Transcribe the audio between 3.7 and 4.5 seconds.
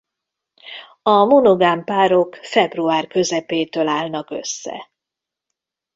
állnak